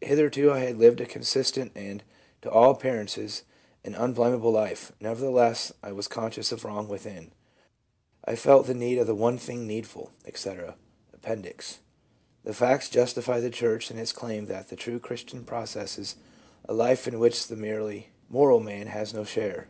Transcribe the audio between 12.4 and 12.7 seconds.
The